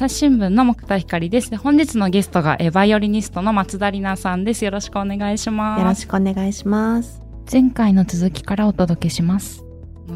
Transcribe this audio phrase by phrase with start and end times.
[0.00, 1.50] 朝日新聞の木田光です。
[1.50, 4.64] で本日のゲストがえバイオリニストの松田里奈さんです。
[4.64, 5.80] よろしくお願いします。
[5.82, 7.20] よろしくお願いします。
[7.52, 9.62] 前回の続きからお届けします。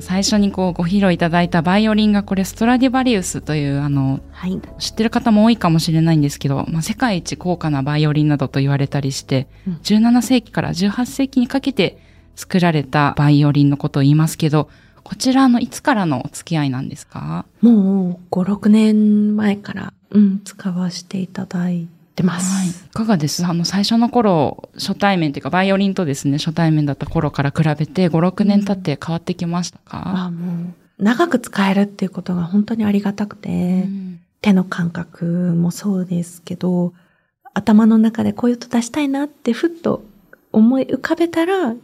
[0.01, 4.59] 最初にこうご披露いただいたバイオリンがこれストラディバリウスというあのはい。
[4.78, 11.98] 知ってる方も多いかもしれないんですけど、まあ、世界一高価なバイオリンなどと言われたりして、うん17世紀から18世紀にかけて
[12.37, 14.70] 作られたバイオリンのことを言いますけど、
[15.05, 17.45] こちらのいつからのお付き合いなんですか？
[17.61, 21.87] もう5、6年前から、うん、使わせていただい
[22.17, 22.53] てます。
[22.57, 22.69] はい。
[22.69, 23.45] いかがです？
[23.45, 34.21] あの、最初の頃、初対面というか、バイオリンとですね、初対面だった頃から比べて、5、6年経って変わってきましたか、あもう、長く使えるっていうことが本当にありがたくて、うん。
[34.41, 36.93] 手の感覚もそうですけど、
[37.55, 40.05] 頭の中でこういう音出したいなってふっと
[40.53, 41.75] 思い浮かべたら、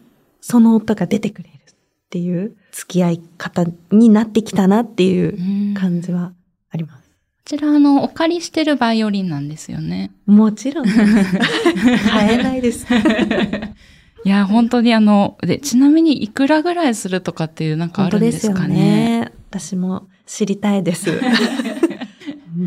[0.40, 1.60] その音が出てくれる
[2.10, 6.32] っていう付き合い方になってきたなっていう感じは
[6.68, 7.08] あります。
[7.08, 10.10] こちら、あの、お借りしてるバイオリンなんですよね。
[10.26, 10.86] もちろん。
[12.10, 12.84] 買えないです。
[14.24, 18.74] いや、本当にあの、で、ちなみにいくらぐらいするとかっていうなんかあ本るんで当ですかね。
[18.74, 19.32] ね。
[19.48, 21.12] 私も知りたいです。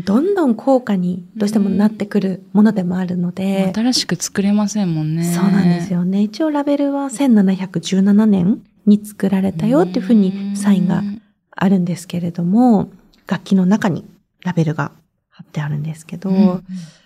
[0.06, 5.24] どんどん高価にどうしてもなってくるものでもあるので、新しく作れませんもんね。
[5.24, 6.22] そうなんですよね。
[6.22, 11.02] 一応ラベルは1717年に作られたよっていうふうにサインが
[11.50, 12.90] あるんですけれども、
[13.26, 14.04] 楽器の中に
[14.44, 14.92] ラベルが
[15.30, 16.64] 貼ってあるんですけど、うんうん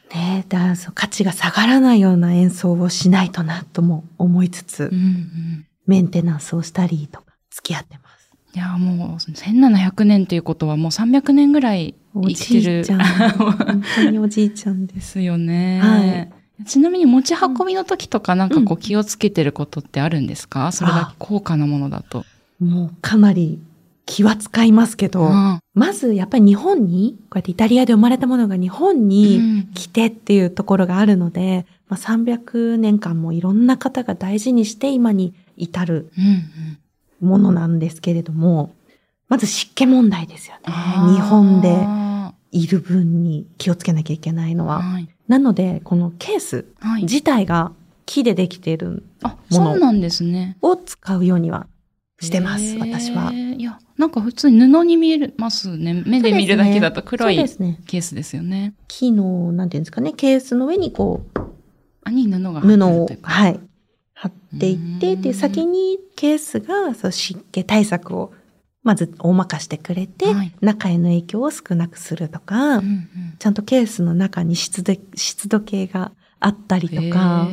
[0.08, 8.30] ねだからそう価値が下がらないような演奏をしないとなとも思いつつ、うんうんメンテナンスをしたりとか付き合ってます。
[8.54, 13.00] いや、もう、1700年ということはもう300年ぐらいお生きてるじいちゃん。
[13.38, 14.92] 本当におじいちゃんで。
[14.92, 15.80] ですすよね。
[15.80, 22.24] はいちなみに持ち運びの時とかなんかこう気をつけてることってあるんですか、それだけ高価なものだと。
[22.58, 23.60] もうかなり
[24.06, 36.78] 気は使いますけど、うんまずやっぱり日本に、こうやってイタリアで生まれたものが日本に来てっていうところがあるので、まあ、300年間もいろんな方が大事にして今に至るうんうん
[37.20, 38.74] ものなんですけれども、
[39.28, 40.72] まず湿気問題ですよね。
[41.14, 41.86] 日本で
[42.52, 44.80] いる分に気をつけなきゃいけないのは。
[44.80, 45.08] はい。
[45.28, 47.02] なので、このケースはい。
[47.02, 47.72] 自体が
[48.06, 50.56] 木でできているあ、ものそうなんですね。
[50.62, 51.66] を使うようには
[52.20, 53.32] してます、私は。
[53.32, 56.02] いや、なんか普通に布に見えますね。
[56.06, 57.78] 目で見るだけだと黒いそうですね。
[57.86, 58.74] ケースですよね。
[58.88, 61.40] 木の、なんていうんですかね、ケースの上にこう、
[62.04, 63.08] あ、に布が入布を。
[63.22, 63.60] はい、
[64.14, 68.32] 貼っていって、うんで、先にケースがそう湿気対策を、
[68.82, 70.52] まず大まかしてくれて、はい。
[70.60, 73.08] 中への影響を少なくするとか、うんうん。
[73.38, 77.48] ちゃんとケースの中に湿度湿度計があったりとか、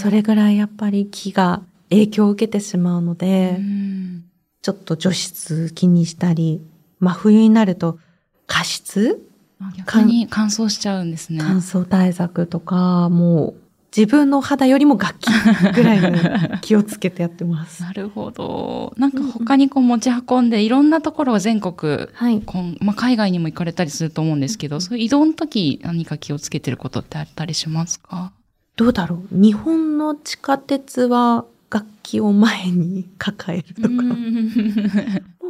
[0.00, 4.24] それぐらいやっぱり木が影響を受けてしまうので、うん。
[4.60, 6.60] ちょっと除湿気にしたり、
[6.98, 7.98] 真冬になると
[8.46, 9.20] 加湿？
[9.60, 11.38] あ逆に乾燥しちゃうんですね。
[11.40, 13.63] 乾燥対策とか、もう
[13.96, 15.26] 自分の肌よりも楽器
[15.74, 17.80] ぐらいの気をつけてやってます。
[17.84, 18.92] なるほど。
[18.96, 22.40] なんか他にこう持ち運んでいろんなところを全国、はい。
[22.44, 28.32] こんまあ、海外にも行かれたりすると思うんですけど、そういう移動の時何か気をつけてることってあったりしますか？
[28.76, 34.16] どうだろう日本の地下鉄は楽器を前に抱えるとか、もう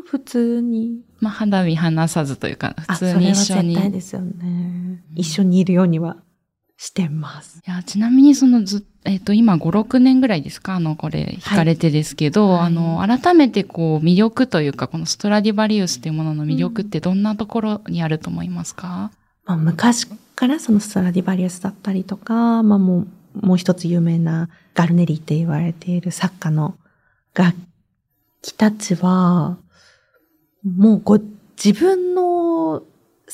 [0.07, 1.01] 普通に。
[1.21, 3.71] まあ、肌身離さずというか、あ、普通に一緒に。
[3.71, 5.01] 絶対ですよね。
[5.15, 6.19] 一緒にいるようには
[6.85, 7.63] してます。
[7.67, 10.75] いや、ちなみにそのず、えっ、と、今5、6年ぐらいですか？
[10.75, 12.67] あの、これ、弾かれてですけど、はい。
[12.67, 19.11] あの、改めてこう、魅力というか、このストラディバリウスっていうものの魅力ってどんなところにあると思いますか、
[19.47, 23.07] まあ、昔からそのストラディバリウスだったりとか、まあも
[23.43, 26.77] う、もう一つ有名なガルネリって言われている作家の
[27.35, 27.57] 楽
[28.43, 29.57] 器たちは、
[30.65, 31.25] もうこう、
[31.63, 32.83] 自分の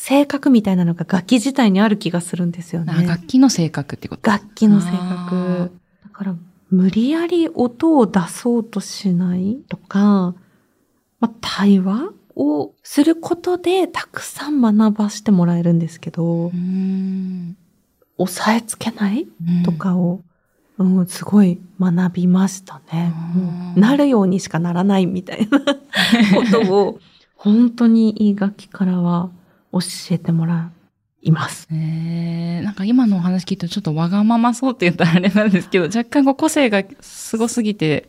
[0.02, 2.94] 性格みたいなのが楽器自体にある気がするんですよね。
[2.96, 5.72] あ楽器の性格ってこと楽器の性あ格。
[6.02, 6.34] だから、
[6.70, 10.34] 無理やり音を出そうとしないとか、
[11.20, 16.50] まあ、対話をすることでたくさん学ばしてもらえるんですけど、
[18.16, 20.22] 押さえつけないうんとかを、
[20.78, 23.12] うん、すごい学びましたね。
[23.76, 25.66] なるようにしかならないみたいなこ
[26.50, 27.00] とを、
[27.36, 29.28] 本当にいい楽器からは
[29.72, 29.78] 教
[30.10, 30.72] えてもら
[31.22, 31.68] います。
[31.70, 38.08] えー、なんか今のお話聞いてちょっとわがままそうって言ったらあれなんですけど、若干こう個性がすごすぎて、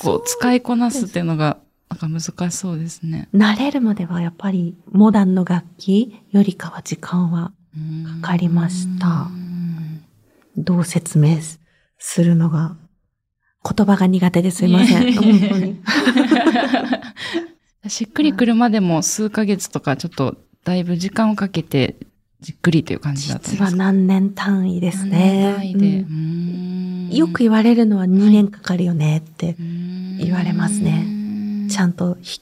[0.00, 1.58] こう使いこなすっていうのが、
[1.88, 3.28] なんか難しそうですね。
[3.34, 7.52] 慣れるまではやっぱりモダンの楽器よりかは時間は
[8.22, 9.28] かかりました
[10.56, 11.38] どう説明
[11.98, 12.76] するのが
[13.62, 15.12] 言葉が苦手ですいません。
[15.14, 15.80] 本当に。
[17.90, 21.94] しっくりくるまでも数ヶ月とかちょっとだいぶ時間をかけて
[22.40, 23.66] じっくりという感じだったんですか？
[23.66, 25.42] 実は何年単位です何ね。
[25.42, 25.98] 年単位で？
[26.00, 27.08] うん。
[27.10, 31.68] よく言われるのは2年かかるよねって、言言われますね。
[31.70, 32.40] ちゃんとひ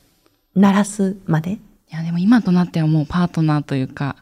[0.57, 1.53] 鳴らすまで。
[1.53, 1.59] い
[1.91, 4.17] や、でも今となってはもうパートナーというか、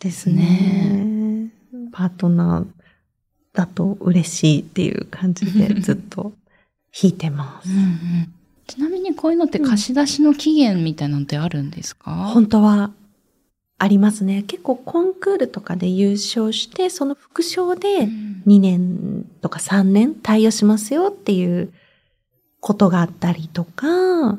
[0.00, 1.50] ですね。
[1.92, 2.66] パートナー
[3.52, 6.32] だと嬉しいっていう感じで ずっと
[7.00, 7.68] 弾いてます。
[8.66, 12.90] ちなみにこういうのって貸し出しの期限みたいなのってあるんですか、本当は
[13.84, 14.42] ありますね。
[14.44, 21.72] 結構コンクールとかで優勝して、その副賞でうん2年とか3年対応しますよっていう
[22.60, 24.38] ことがあったりとか、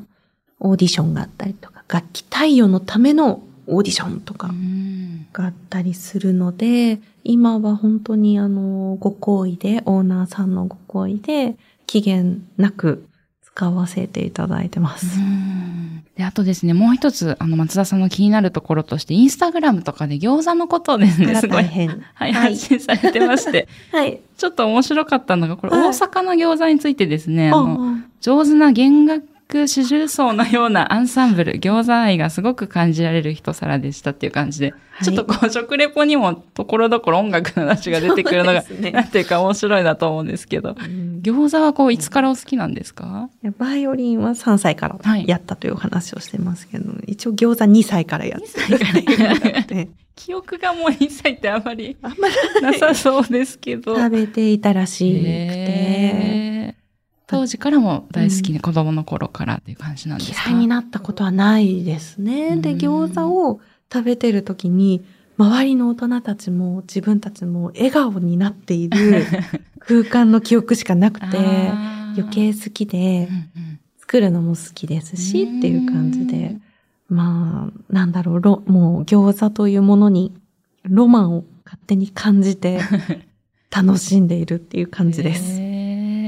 [0.58, 11.56] オーディションがあったりとか、楽器対応のためのオーディションとかうんがあったりするので、今は本当にあの、ご好意で、オーナーさんのご好意で、
[11.86, 13.06] 期限なく
[13.56, 15.18] 使わせていただいてます。
[15.18, 21.88] うんで、あとですね、もう一つ、あの、松田さんの気になるところとして、インスタグラムとかで餃子のことをですね、すごい、大変。
[22.14, 24.20] はい、はい発信されてまして、 はい。
[24.36, 35.04] ちょっと面白かったのが、これ、はい大阪の餃子についてですね、あの、あ上手な弦楽四重奏のようなアンサンブル、餃子愛がすごく感じられる一皿でしたっていう感じで、はい。
[35.04, 38.90] ちょっとこう、食レポにもところどころ音楽の話が出てくるのが、ね。
[38.90, 41.20] なんていうか面白いなと思うんですけど、うん。
[41.22, 43.30] 餃子はこう、いつからお好きなんですか？
[43.58, 45.28] バイオリンは3歳からはい。
[45.28, 51.96] やったというお話をしてますけど、一応餃子2歳からやってて、 記憶がもう2歳ってあまり
[52.62, 53.94] なさそうですけど。
[53.96, 56.74] 食べていたらしくて、
[57.26, 60.50] 当時からも大好きで、子供の頃からっていう感じなんですか？
[60.50, 62.56] 嫌いになったことはないですね。
[62.56, 62.78] で、うん。
[62.78, 63.60] 餃子を
[63.92, 65.04] 食べてる時に、
[65.38, 69.24] 周りの大人たちも自分たちも笑顔になっている
[69.80, 71.36] 空間の記憶しかなくて、
[72.16, 73.80] 余計好きでう、んうん。
[73.98, 76.56] 作るのも好きですし、うんっていう感じで、
[77.08, 80.32] まあ、なんだろう、ロもう餃子というものに
[80.84, 82.80] ロマンを勝手に感じて
[83.70, 85.60] 楽しんでいるっていう感じです。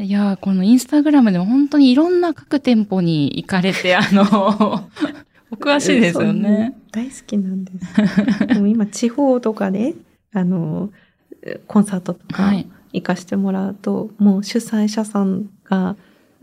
[0.08, 4.22] いや、このインスタグラムでも本当にいろんな各店舗に行かれて、 あの、
[5.50, 6.74] お詳しいですよね。
[6.92, 8.46] 大好きなんです。
[8.46, 9.94] でも今、地方とかで、
[10.32, 10.90] あの、
[11.66, 12.66] コンサートとかはい。
[12.94, 15.94] 行かしてもらうと、もう主催者さんが、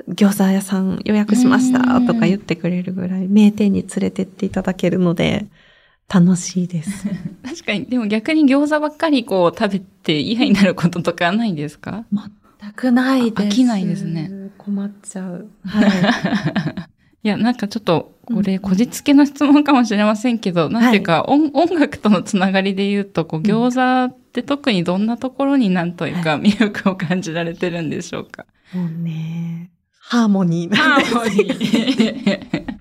[0.09, 5.47] 餃子屋さん予約しましたとか言ってくれるぐらい、名店に連れてっていただけるので、
[6.07, 7.07] 楽しいです。
[7.44, 12.06] 確かに、でも逆に餃子ばっかりこう食べて嫌になることとかないんですか？
[12.65, 13.47] 全くないです。
[13.47, 14.31] 飽きないですね。
[14.57, 15.47] 困っちゃう。
[15.65, 15.89] はい。
[17.23, 23.75] いや、なんかちょっと、これ、こじつけの質問かもしれませんけど、なんていうか、音音楽とのつながりで言うと、こう、餃
[24.09, 28.45] 子って特にどんなところになんというか、魅力を感じられてるんでしょうか？
[28.73, 32.75] もうね、ハーモニーなハーモニー。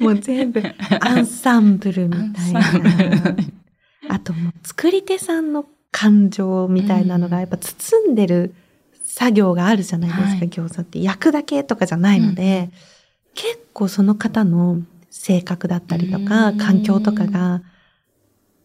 [0.02, 0.62] もう全部
[1.00, 2.60] アンサンブルみたいな。
[4.08, 8.54] あともう作り手さんの感情みたいなのがやっぱ包んでる
[9.16, 10.38] 作業があるじゃないですか、はい。
[10.50, 11.00] 餃子って。
[11.00, 12.68] 焼くだけとかじゃないので、
[13.34, 16.58] 結構その方の性格だったりとか、うん。
[16.58, 17.62] 環境とかが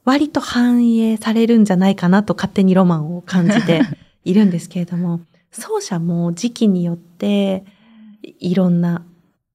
[0.03, 3.81] 割と反映されるんじゃないかなと勝手にロマンを感じて
[4.25, 5.21] いるんですけれども、
[5.51, 7.63] 奏者も時期によって
[8.41, 9.05] いろんな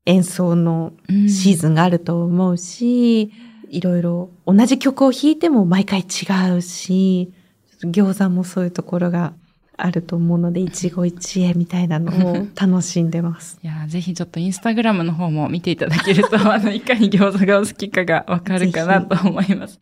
[0.07, 0.95] 演奏の
[1.29, 3.33] シーズンがあると思うし、
[3.69, 7.35] いろいろ同じ曲を弾いても毎回違うし、
[7.83, 9.35] 餃子もそういうところが
[9.77, 13.59] あると思うので、一期一会みたいなのを楽しんでます。
[13.65, 19.81] いやーぜひちょっとインスタグラムの方も見ていただけると、 あの、いかに餃子がお好きかがわかるかなと思います。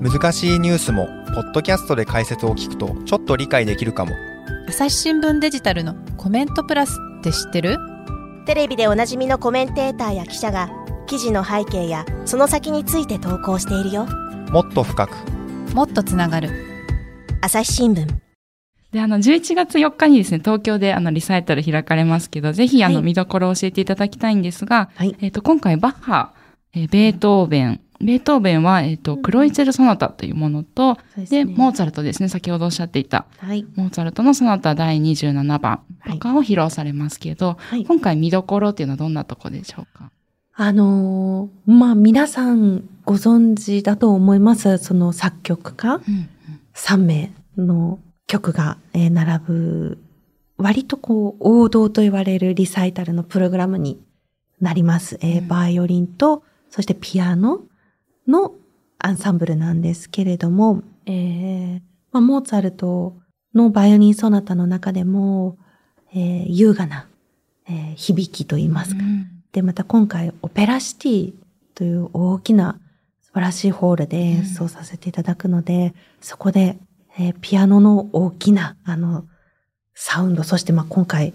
[0.00, 4.12] 難しいニュースもポッドキャストで解説を聞くとちょっと理解できるかも
[4.68, 7.93] 朝日新聞デジタルのコメントプラスって知ってる？
[8.46, 10.70] テレビでおなじみのコメンテーターや記者が
[11.06, 14.06] 記事の背景やその先について投稿しているよ。
[14.50, 15.16] もっと深く。
[15.74, 16.50] もっとつながる。
[17.40, 18.06] 朝日新聞。
[18.92, 23.04] で、あの、11月4日にですね、東京であの、リサイタル開かれますけど、ぜひあの、はい。
[23.04, 25.16] 見どころを教えていただきたいんですが、はい。
[25.20, 26.32] えっ、と、今回バッハ、
[26.74, 30.98] えーベートーベン、ベートーベンは、えっ、と、クロイツェルソナタというものと、
[31.30, 33.66] で、モーツァルトですね、先ほどおっしゃっていた、はい。
[33.76, 35.80] モーツァルトのソナタ第27番。
[36.10, 37.84] とかを披露されますけど、はい。
[37.84, 40.10] 今回見どころっていうのはどんなとこでしょうか？
[40.56, 44.78] あのーまあ、皆さんご存知だと思います。
[44.78, 46.28] その作曲家うん
[46.74, 49.98] 3名の曲が、えー並ぶ、
[50.56, 54.00] 割とこう、王道と言われるリサイタルのプログラムに
[54.60, 55.18] なります。
[55.22, 55.48] えーうん。
[55.48, 57.60] バイオリンと、そしてピアノ
[58.26, 58.54] の
[58.98, 61.80] アンサンブルなんですけれども、えー
[62.12, 63.16] まあ、モーツァルト
[63.54, 65.58] のバイオリンソナタの中でも、
[66.12, 67.08] えー優雅な、
[67.68, 69.02] えー響きといいますか。
[69.02, 71.32] うんで、また今回オペラシティ
[71.76, 72.80] という大きな
[73.22, 76.76] 素晴らしいホールで演奏させていただくので、そこで、
[77.16, 79.26] えーピアノの大きなあの
[79.94, 81.34] サウンド、そしてまあ今回、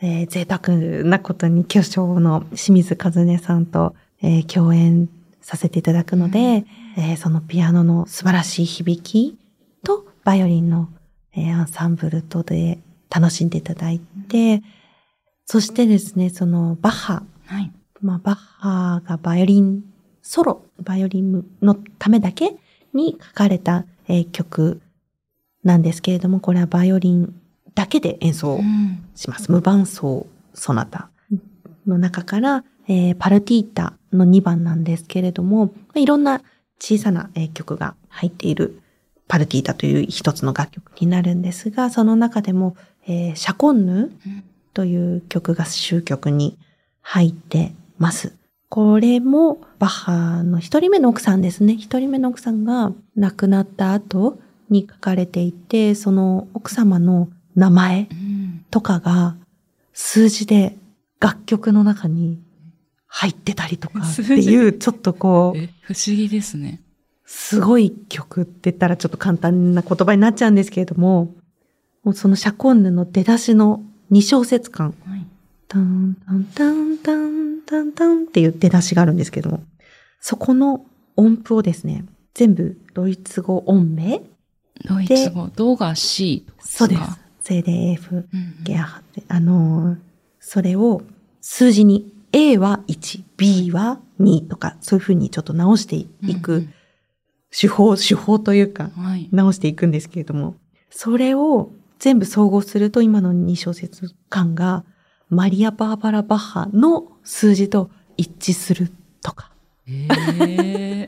[0.00, 5.08] えー贅沢なことに巨匠の清水和音さんと、えー共演
[5.42, 6.64] させていただくので、
[6.96, 9.36] えーそのピアノの素晴らしい響き
[9.84, 10.88] とバイオリンの、
[11.34, 12.78] えーアンサンブルとで
[13.10, 14.62] 楽しんでいただいて、
[15.44, 17.70] そしてですね、そのバッハ、はい。
[18.00, 19.84] まあ、バッハがバイオリン、
[20.22, 22.56] ソロ、バイオリンのためだけ
[22.94, 24.80] に書かれた、えー曲
[25.64, 27.34] なんですけれども、これはバイオリン
[27.74, 29.50] だけで演奏うんします。
[29.50, 31.08] 無伴奏ソナタ
[31.86, 36.42] の中から、えーパルティータの2番なんですけれども、まいろんな
[36.80, 38.80] 小さな、曲が入っている
[39.28, 42.76] パルティータという一つの楽曲になるんですが、その中でも、
[43.06, 44.12] えーシャコンヌ
[44.74, 46.58] という曲が終曲に
[47.00, 48.34] 入ってます。
[48.68, 51.74] これもバッハの一人目の奥さんですね。
[51.74, 54.38] 一人目の奥さんが亡くなった後
[54.70, 58.08] に書かれていて、その奥様の名前
[58.70, 59.36] とかが
[59.92, 60.76] 数字で
[61.20, 62.40] 楽曲の中に
[63.14, 66.80] 入ってたりとか っていう、ちょっとこう、え、不思議ですね。
[67.26, 71.34] すごい曲って言ったらちょっと簡単な言葉になっちゃうんですけれども、
[72.04, 75.26] もうそのシャコンヌの出だしの2小節間、はい。
[75.68, 79.62] タンタンタンタンタンタンっていう出だしがあるんですけども、
[80.20, 84.22] そこの音符をですね、全部ドイツ語音名
[84.88, 87.18] ドイツ語、ドが C とかそうですか。。
[87.44, 89.96] C で F、うんうんゲアハって、あのー
[90.44, 91.02] それを
[91.40, 96.74] 数字に A は1、B は2とか、そういうふうにちょっと直していくうんうん
[97.52, 99.28] 手法、手法というか、はい。
[99.30, 100.56] 直していくんですけれども、
[100.90, 104.84] それを全部総合すると今の2小節間が
[105.28, 108.90] マリア・バーバラ・バッハの数字と一致する
[109.22, 109.52] とか。
[109.86, 110.08] えー、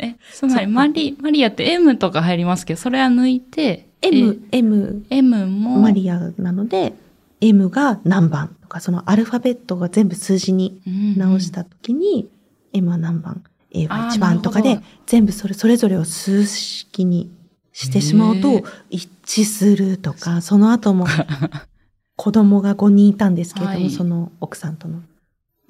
[0.00, 6.92] え、つまりマリ、マリアって M とか入りますけど、それは抜いて、M、M、え M も、マリアなので、
[7.40, 8.54] M が何番。
[8.60, 12.28] とか、そのアルファベットが全部数字にうん直したときに、
[12.72, 17.30] M は何番、A は1あー番とかで全部それ、それぞれを数式に
[17.72, 21.06] してしまうと一致するとか、その後も、
[22.16, 23.90] 子供が5人いたんですけれども、はい。
[23.90, 25.02] その奥さんとの、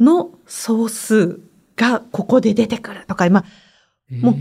[0.00, 1.40] の総数
[1.76, 3.44] がここで出てくるとか、まあ、
[4.10, 4.34] もう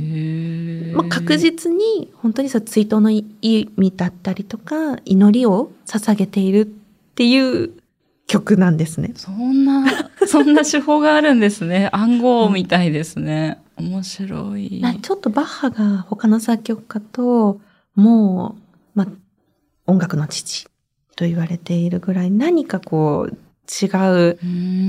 [0.93, 3.25] まあ、確実に本当にそう追悼の意
[3.77, 6.65] 味だったりとか、祈りを捧げているっ
[7.15, 7.71] ていう
[8.33, 9.13] 曲なんですね。
[9.15, 9.85] そんな、
[10.25, 11.89] そんな手法があるんですね。
[11.91, 13.59] 暗号みたいですね。
[13.77, 14.79] 面白い。
[14.81, 17.61] まあちょっとバッハが他の作曲家と、
[17.95, 18.55] も
[18.95, 19.07] う、まあ、
[19.85, 20.65] 音楽の父
[21.15, 23.85] と言われているぐらい何かこう違
[24.31, 24.39] う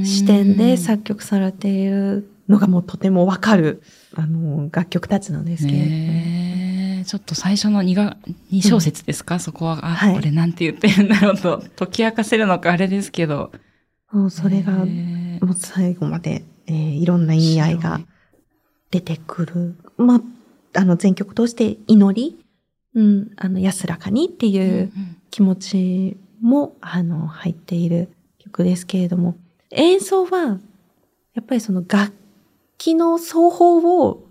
[0.04, 3.82] 視点で作曲されているのがもうとてもわかる、
[4.14, 5.90] あの、楽曲たちなんですけれども。
[5.90, 6.63] ね
[7.04, 8.16] えちょっと最初の2が、
[8.50, 10.14] 二小節ですか、そこは、あ、はい。
[10.14, 13.52] これなんて言ってるんだろうと、解き明かせるのかあれですけど。
[14.10, 18.00] もうそれが、へもえう最後まで、えーいろんな意味合いが
[18.90, 19.76] 出てくる。
[19.96, 22.38] まあ、あの、全曲通して祈り、
[22.94, 25.16] うん、あの、安らかにっていうんううん。
[25.30, 28.08] 気持ちも、あの、入っている
[28.38, 29.36] 曲ですけれども、
[29.70, 30.58] 演奏は、
[31.34, 32.12] やっぱりその楽
[32.78, 34.23] 器の奏法を、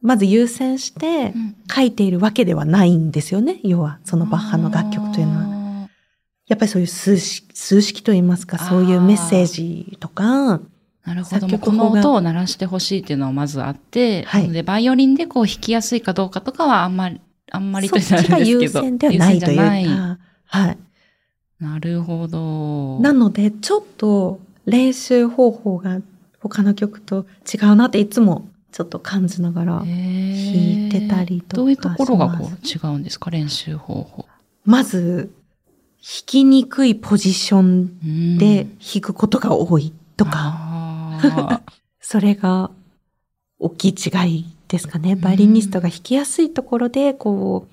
[0.00, 3.60] まず優先してうん書いているわけではないんですよね。
[3.62, 5.40] 要は、そのバッハの楽曲というのは。
[5.40, 5.90] は。
[6.46, 10.60] やっぱりそういう数式、数式といいますか、そういうメッセージとか、
[11.04, 11.58] なるほど。
[11.58, 18.84] この音を鳴らしてほしいっていうのはまずあって、はいで、バイオリンでこう弾きやすいかどうかとかはあんまり、あんまりとそっちが言ったらあれですけど。
[18.84, 20.78] 優先ではないというか、はい。
[21.60, 23.00] なるほど。
[23.00, 26.00] なので、ちょっと練習方法が
[26.40, 34.26] 他の曲と違うなっていつもちょっと感じながら、弾弾いてたりとかどういうところがこしう違うんですか練習方法。
[34.64, 35.32] まず、
[36.00, 41.62] 弾きにくいポジションで弾くことが多いとか、か。
[42.00, 42.70] それが
[43.58, 45.16] 大きい違いですかね。
[45.16, 47.66] バイオリニストが弾きやすいところで、こ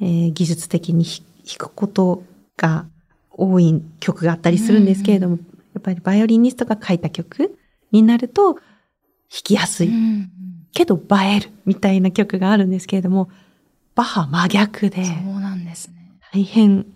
[0.00, 2.24] う、えー技術的に弾弾くこと
[2.56, 2.86] が
[3.30, 5.38] 多い曲があったりするんですけれども、
[5.74, 7.56] やっぱりバイオリニストが書いた曲
[7.92, 8.62] になると弾
[9.42, 9.88] きやすい。
[9.88, 10.30] うん
[10.76, 13.30] けど映えるみたいな曲があるんですけれども、
[13.94, 16.12] バッハは真逆でそうなんですね。
[16.32, 16.86] 大変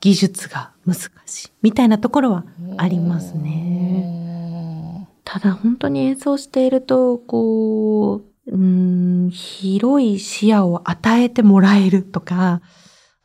[0.00, 2.44] 技術が難しいみたいなところは
[2.76, 5.08] ありますね。
[5.24, 12.60] ただ本当に演奏していると、こう、うーん、広い視野を与えてもらえるとか、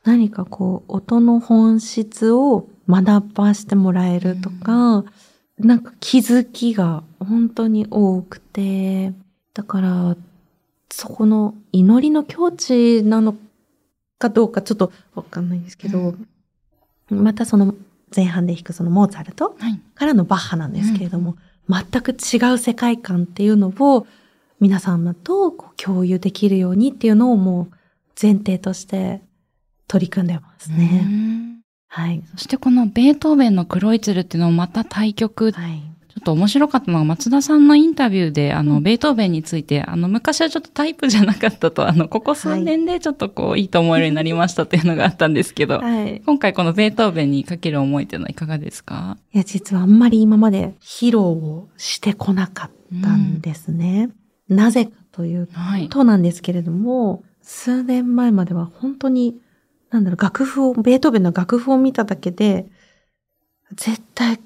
[0.04, 5.06] 何かこう、音の本質を学ばしてもらえるとか、
[5.62, 9.14] なんか気づきが本当に多くて、
[9.54, 10.18] だから、
[10.90, 13.36] そこの祈りの境地なの
[14.20, 16.16] かどうかちょっとわかんないんですけど、
[17.10, 17.76] またその
[18.16, 19.80] 前半で弾くそのモーツァルトはい。
[19.96, 21.38] からのバッハなんですけれども、
[21.70, 24.08] 全く違う世界観っていうのを
[24.60, 27.76] 皆様とこう共有できるようにっていうのをもう
[28.22, 29.22] 前提として
[29.88, 31.02] 取り組んでますうね。
[31.04, 31.61] ん
[31.94, 32.24] はい。
[32.36, 35.84] そしてこのベートーベンのクロイツェルっていうのもまた対局はい。
[36.14, 46.22] ちょっと面白かったのが、松田さんのインタビューで、あの、うんベートーベンについて、あの、昔はちょっとタイプじゃなかったと、あの、ここ数年でちょっとこう、いいと思えるようになりましたっていうのがあったんですけど、はい。
[46.26, 49.18] 今回このベートーベンにかける思いっていうのはいかがですか？
[49.34, 54.10] いや、実はあんまり今まで披露をしてこなかったんですね。
[54.50, 55.88] なぜかというはい。
[55.88, 59.38] となんですけれども、数年前までは本当に、
[59.92, 62.66] なんだろう、楽譜を、ベートーベンの楽譜を見ただけで、
[63.76, 64.40] 絶対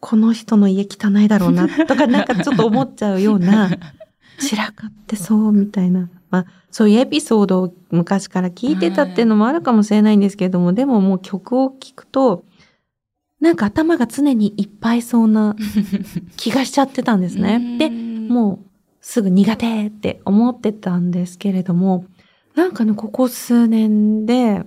[0.00, 3.70] この人の家汚いだろうな、とかなんかちょっと思っちゃうような、
[4.38, 6.08] 散らかってそうみたいな。
[6.30, 12.44] まあ、そういうエピソードを昔から聞いてたっていうのもあるかもしれないんですけれども、でももう曲を聴くと、
[13.40, 15.54] なんか頭が常にいっぱいそうな
[16.36, 17.78] 気がしちゃってたんですね。
[17.78, 18.66] で、もう
[19.00, 22.04] すぐ苦手って思ってたんですけれども、
[22.54, 24.64] なんかね、ここ数年で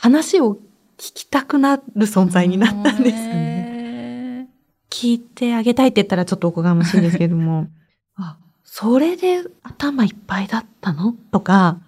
[0.00, 0.54] 話を
[0.96, 4.44] 聞きたくなる存在になったんですよね。
[4.44, 4.48] ね。
[4.88, 7.68] 聞いてあげたいって言ったらちょっとおこがましいんですけれども、
[8.16, 11.12] あ、それで頭いっぱいだったの？
[11.12, 11.80] とか、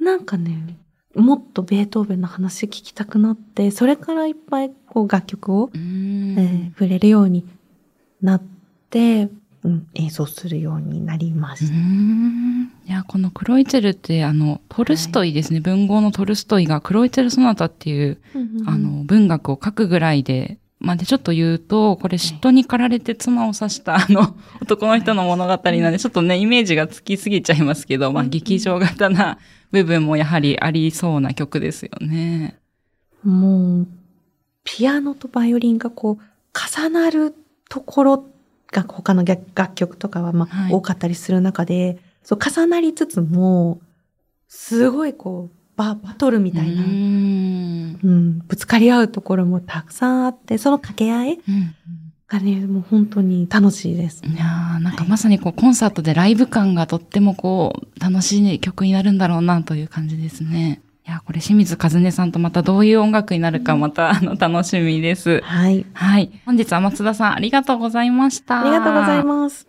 [0.00, 0.78] なんかね、
[1.16, 7.44] もっとベートーベンの話聞きたくなって、それからいっぱいこう楽曲を、うんえー触れるように
[8.20, 8.42] なっ
[8.88, 9.28] て、
[9.64, 11.74] うん、演奏するようになりました。
[11.74, 18.18] いや、このクロイツェルって、あの、トルストイですね、文豪のトルストイがクロイツェルソナタっていう、
[18.66, 29.38] あ、の、文学を書くぐらいで、まあ、でちょっと言うと、これ嫉妬に駆られて妻を刺したあの男の人の物語なんで、ちょっとね、イメージがつきすぎちゃいますけど、まあ、劇場型な
[29.70, 32.58] 部分もやはりありそうな曲ですよね。
[33.22, 33.88] もう、
[34.64, 37.32] ピアノとバイオリンがこう、重なる
[37.68, 38.24] ところが
[38.80, 43.80] 他の楽楽曲とかはまあ、はい多かったりする中で、そう重なりつつも、
[44.48, 51.74] すごいこう、ババトルみたいな、ううんんぶつかり合うところもたくさんあって、その掛け合いうん
[52.32, 54.22] がね、もう本当に楽しいです。
[54.24, 60.80] いやーなんかまさにこうコンサートでライブ感がとってもこう楽しい曲になるんだろうなという感じですね。
[61.12, 65.42] いやーこれ清水和音さんとまたどういう音楽になるかまたあの楽しみです。
[65.42, 65.84] はい。
[65.92, 66.30] はい。
[66.46, 68.62] 本日は松田さんありがとうございました。
[68.62, 69.66] ありがとうございます。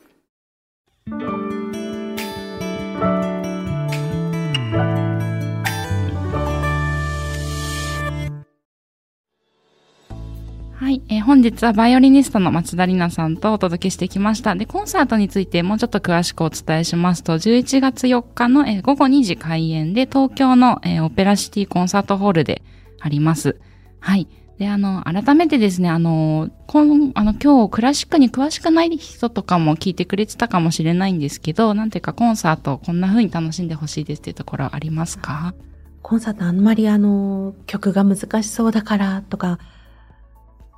[10.84, 14.54] はい、えー本日はバイオリニストの松田里奈さんとお届けしてきました。
[14.54, 22.64] で、コンサートについてもうちょっと詳しくお伝えしますと、11月4日の、えー午後2時開演で東京の、えーオペラシティコンサートホールで
[23.00, 23.56] あります。
[24.02, 24.28] はい。
[24.58, 35.54] で、あの、改めてですね、あの、こんあの今日クラシックに詳しくない人とかも聞いてくれてたかもしれないんですけど、なんていうかコンサートこんな風に楽しんでほしいですっていうところありますか？
[36.02, 39.60] コンサートあんまりあの、曲が難しそうだからとか、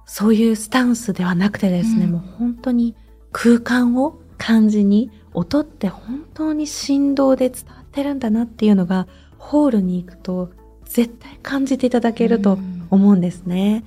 [0.05, 2.95] そういうスタンスではなくてですね、うんもう本当に
[3.31, 10.51] 空間を感じに、音って本当に振動で伝わってるんだなっていうのが、ホールに行くと
[10.85, 13.83] 絶対感じていただけるとうん思うんですね。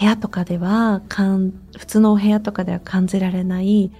[0.00, 3.92] 部屋とかでは、かん普通のお部屋とかでは感じられない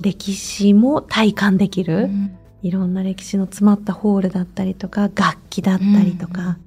[0.00, 2.04] 歴史も体感できる。
[2.04, 6.58] うんいろんな歴史の詰まったホールだったりとか、楽器だったりとか、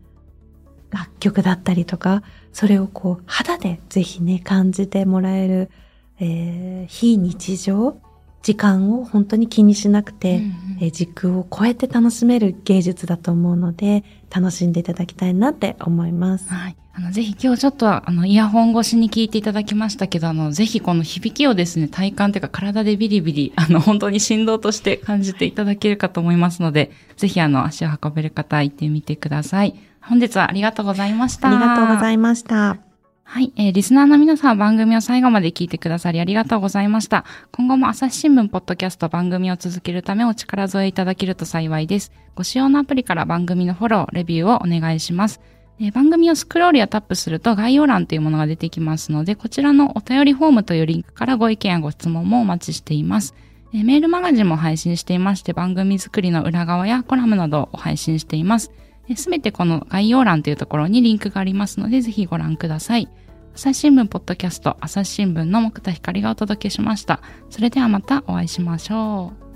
[0.92, 2.24] 楽曲だったりとか、
[2.54, 5.72] それをこう肌でぜひね、感じてもらえる、
[6.20, 7.98] えー非日常、
[8.44, 16.50] 時間を本当に気にしなくて、うんえー時空を超えて楽しめる芸術だと思うので、楽しんでいただきたいなって思います。
[16.50, 16.76] はい。
[16.94, 29.76] あの、ぜひ今日ちょっとあの、イヤホン越しに聞いていただきましたけど、あの、ぜひこの響きをですね、体感というか体でビリビリ、あの、本当に振動として感じていただけるかと思いますので、ぜひあの、足を運べる方行ってみてください。
[30.04, 31.50] 本日はありがとうございました。
[31.50, 32.78] ありがとうございいました。
[33.24, 37.24] はい、えーリスナーの皆さん番組を最後まで聞いてくださりありがとうございました。
[37.54, 42.12] 今後も朝日新聞ポッドキャスト番組を続けるためお力添えいただけると幸いです。
[42.36, 45.40] ご使用のアプリから番組のフォロー、レビューをお願いします。
[45.80, 53.34] えー番組をスクロールやタップすると概要欄というものが出てきますので、こちらのお便りフォームというリンクからご意見やご質問もお待ちしています。
[53.74, 58.74] えーメールマガジンも配信していまして、番組作りの裏側やコラムなどを配信しています。
[59.16, 63.10] すべてこの概要欄というところにリンクがありますので、ぜひご覧ください。
[63.56, 67.22] 朝日新聞ポッドキャスト、朝日新聞の木田光がお届けしました。
[67.50, 69.51] それではまたお会いしましょう。